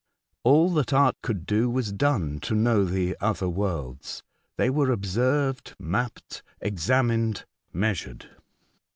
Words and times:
All 0.43 0.71
that 0.73 0.93
art 0.93 1.17
could 1.21 1.45
do 1.45 1.69
was 1.69 1.93
done 1.93 2.39
to 2.39 2.55
know 2.55 2.85
the 2.85 3.15
other 3.21 3.47
worlds. 3.47 4.23
They 4.57 4.67
were 4.71 4.89
observed, 4.89 5.75
mapped, 5.77 6.41
examined, 6.59 7.45
measured. 7.71 8.27